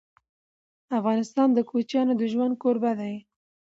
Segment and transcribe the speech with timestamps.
[0.99, 3.15] افغانستان د کوچیانو د ژوند کوربه دی.